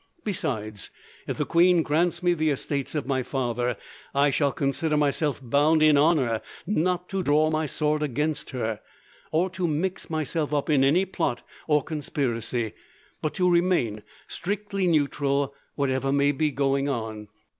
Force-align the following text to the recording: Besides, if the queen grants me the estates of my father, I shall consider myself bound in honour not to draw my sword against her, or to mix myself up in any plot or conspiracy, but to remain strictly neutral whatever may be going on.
Besides, 0.23 0.89
if 1.27 1.37
the 1.37 1.45
queen 1.45 1.83
grants 1.83 2.23
me 2.23 2.33
the 2.33 2.49
estates 2.49 2.95
of 2.95 3.05
my 3.05 3.21
father, 3.21 3.77
I 4.15 4.31
shall 4.31 4.51
consider 4.51 4.97
myself 4.97 5.39
bound 5.43 5.83
in 5.83 5.95
honour 5.95 6.41
not 6.65 7.07
to 7.09 7.21
draw 7.21 7.51
my 7.51 7.67
sword 7.67 8.01
against 8.01 8.49
her, 8.49 8.79
or 9.31 9.47
to 9.51 9.67
mix 9.67 10.09
myself 10.09 10.55
up 10.55 10.71
in 10.71 10.83
any 10.83 11.05
plot 11.05 11.43
or 11.67 11.83
conspiracy, 11.83 12.73
but 13.21 13.35
to 13.35 13.47
remain 13.47 14.01
strictly 14.27 14.87
neutral 14.87 15.53
whatever 15.75 16.11
may 16.11 16.31
be 16.31 16.49
going 16.49 16.89
on. 16.89 17.27